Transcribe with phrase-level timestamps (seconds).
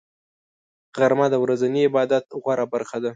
[0.97, 3.09] غرمه د ورځني عبادت غوره برخه ده